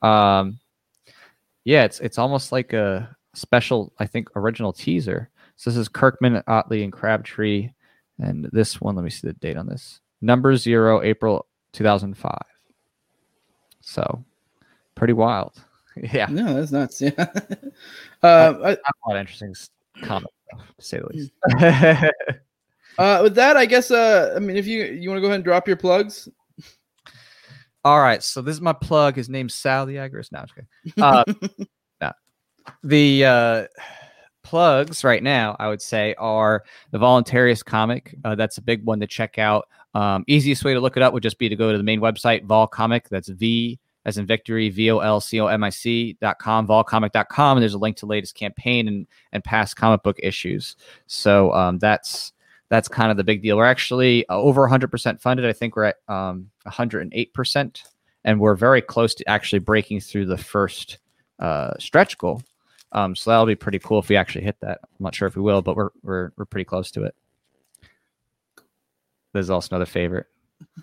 [0.00, 0.58] Um,
[1.64, 5.28] yeah, it's it's almost like a special, I think, original teaser.
[5.56, 7.70] So this is Kirkman, Ottley, and Crabtree,
[8.18, 8.94] and this one.
[8.94, 10.00] Let me see the date on this.
[10.20, 12.44] Number zero, April two thousand five.
[13.80, 14.24] So,
[14.94, 15.54] pretty wild.
[16.12, 17.00] Yeah, No, that's nuts.
[17.00, 17.10] Yeah.
[18.22, 20.24] uh, I- a lot of interesting stuff to
[20.78, 21.32] say the least.
[22.98, 23.90] uh, with that, I guess.
[23.90, 26.28] Uh, I mean, if you you want to go ahead and drop your plugs.
[27.84, 29.16] All right, so this is my plug.
[29.16, 30.30] His name's Sal the Agorist.
[30.32, 31.02] No, I'm just kidding.
[31.02, 31.24] Uh,
[32.00, 32.12] no.
[32.82, 33.66] The uh,
[34.42, 38.14] plugs right now, I would say, are the Voluntarist comic.
[38.24, 39.68] Uh, that's a big one to check out.
[39.94, 42.00] Um, easiest way to look it up would just be to go to the main
[42.00, 43.08] website, Vol Comic.
[43.08, 43.78] That's V
[44.08, 47.58] as in victory, V O L C O M I C dot com, volcomic.com.
[47.58, 50.76] And there's a link to latest campaign and, and past comic book issues.
[51.06, 52.32] So um, that's
[52.70, 53.56] that's kind of the big deal.
[53.56, 55.46] We're actually uh, over 100% funded.
[55.46, 57.82] I think we're at um, 108%,
[58.24, 60.98] and we're very close to actually breaking through the first
[61.38, 62.42] uh, stretch goal.
[62.92, 64.80] Um, so that'll be pretty cool if we actually hit that.
[64.82, 67.14] I'm not sure if we will, but we're we're we're pretty close to it.
[69.38, 70.26] There's also another favorite.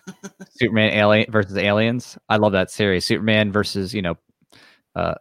[0.50, 2.18] Superman alien versus aliens.
[2.30, 3.06] I love that series.
[3.06, 4.18] Superman versus, you know,
[4.96, 5.16] uh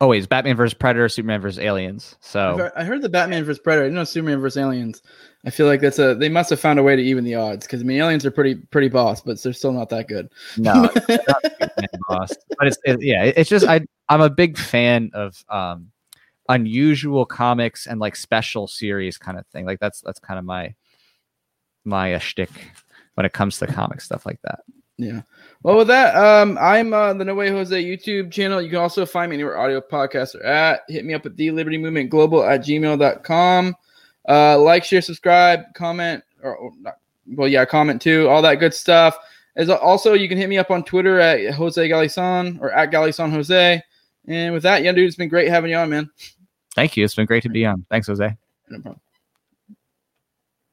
[0.00, 2.16] oh wait, it's Batman versus Predator, Superman versus aliens.
[2.20, 3.84] So heard- I heard the Batman versus Predator.
[3.84, 5.02] I didn't know Superman versus Aliens.
[5.46, 6.14] I feel like that's a.
[6.14, 8.30] They must have found a way to even the odds because I mean, aliens are
[8.30, 10.30] pretty pretty boss, but they're still not that good.
[10.56, 12.32] no, it's not boss.
[12.58, 15.90] But it's it, yeah, it's just I I'm a big fan of um
[16.48, 19.66] unusual comics and like special series kind of thing.
[19.66, 20.74] Like that's that's kind of my
[21.84, 22.50] my uh, shtick
[23.14, 24.60] when it comes to comic stuff like that.
[24.96, 25.22] Yeah.
[25.62, 28.62] Well, with that, um, I'm uh, the No Way Jose YouTube channel.
[28.62, 30.82] You can also find me anywhere audio podcasts are at.
[30.88, 33.74] Hit me up at the Liberty Movement Global at gmail.com.
[34.28, 38.74] Uh, like, share, subscribe, comment, or, or not, well, yeah, comment too, all that good
[38.74, 39.16] stuff.
[39.56, 43.30] As also, you can hit me up on Twitter at Jose Galison or at Galison
[43.30, 43.82] Jose.
[44.26, 46.10] And with that, yeah, dude, it's been great having you on, man.
[46.74, 47.04] Thank you.
[47.04, 47.84] It's been great to be on.
[47.90, 48.36] Thanks, Jose.
[48.70, 49.00] No problem.